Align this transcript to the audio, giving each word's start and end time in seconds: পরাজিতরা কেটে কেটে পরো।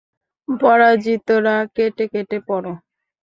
পরাজিতরা 0.47 1.55
কেটে 1.75 2.05
কেটে 2.13 2.37
পরো। 2.47 2.71